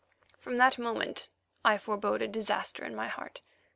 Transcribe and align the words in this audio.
From 0.39 0.57
that 0.57 0.79
moment 0.79 1.29
I 1.63 1.77
foreboded 1.77 2.31
disaster 2.31 2.83
in 2.83 2.95
my 2.95 3.07
heart. 3.07 3.43